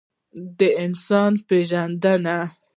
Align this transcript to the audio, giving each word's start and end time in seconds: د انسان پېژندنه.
د 0.57 0.59
انسان 0.85 1.31
پېژندنه. 1.47 2.37